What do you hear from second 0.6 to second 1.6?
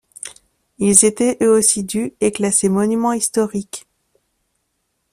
Ils étaient eux